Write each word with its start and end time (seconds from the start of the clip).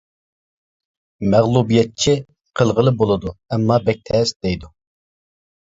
مەغلۇبىيەتچى: 1.33 2.15
«قىلغىلى 2.63 2.95
بولىدۇ 3.03 3.35
ئەمما 3.35 3.81
بەك 3.91 4.03
تەس» 4.11 4.37
دەيدۇ. 4.47 4.73